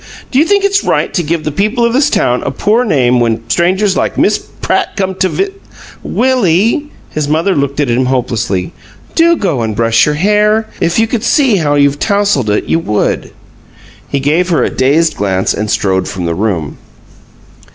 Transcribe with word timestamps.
Do 0.31 0.39
you 0.39 0.45
think 0.45 0.63
it's 0.63 0.83
right 0.83 1.13
to 1.13 1.21
give 1.21 1.43
the 1.43 1.51
people 1.51 1.85
of 1.85 1.93
this 1.93 2.09
town 2.09 2.41
a 2.41 2.49
poor 2.49 2.83
name 2.83 3.19
when 3.19 3.47
strangers 3.47 3.95
like 3.95 4.17
Miss 4.17 4.39
PRATT 4.39 4.95
come 4.97 5.13
to 5.13 5.29
vis" 5.29 5.49
"Willie!" 6.17 6.87
His 7.11 7.27
mother 7.27 7.53
looked 7.53 7.79
at 7.79 7.87
him 7.87 8.05
hopelessly. 8.05 8.73
"Do 9.13 9.35
go 9.35 9.61
and 9.61 9.75
brush 9.75 10.07
your 10.07 10.15
hair. 10.15 10.67
If 10.81 10.97
you 10.97 11.05
could 11.05 11.23
see 11.23 11.57
how 11.57 11.75
you've 11.75 11.99
tousled 11.99 12.49
it 12.49 12.63
you 12.63 12.79
would." 12.79 13.29
He 14.07 14.19
gave 14.19 14.49
her 14.49 14.63
a 14.63 14.71
dazed 14.71 15.15
glance 15.17 15.53
and 15.53 15.69
strode 15.69 16.07
from 16.07 16.25
the 16.25 16.33
room. 16.33 16.79